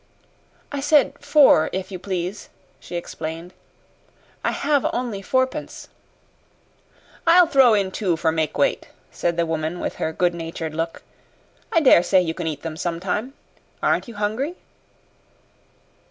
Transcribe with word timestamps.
"I 0.71 0.79
said 0.79 1.13
four, 1.23 1.69
if 1.71 1.91
you 1.91 1.99
please," 1.99 2.49
she 2.79 2.95
explained. 2.95 3.53
"I 4.43 4.49
have 4.49 4.83
only 4.91 5.21
fourpence." 5.21 5.89
"I'll 7.27 7.45
throw 7.45 7.75
in 7.75 7.91
two 7.91 8.17
for 8.17 8.31
makeweight," 8.31 8.87
said 9.11 9.37
the 9.37 9.45
woman 9.45 9.79
with 9.79 9.97
her 9.97 10.11
good 10.11 10.33
natured 10.33 10.73
look. 10.73 11.03
"I 11.71 11.81
dare 11.81 12.01
say 12.01 12.19
you 12.19 12.33
can 12.33 12.47
eat 12.47 12.63
them 12.63 12.77
sometime. 12.77 13.35
Aren't 13.83 14.07
you 14.07 14.15
hungry?" 14.15 14.55